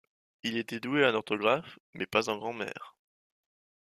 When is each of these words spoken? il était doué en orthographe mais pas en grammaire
il 0.41 0.57
était 0.57 0.79
doué 0.79 1.05
en 1.05 1.13
orthographe 1.13 1.77
mais 1.93 2.07
pas 2.07 2.27
en 2.29 2.37
grammaire 2.39 2.95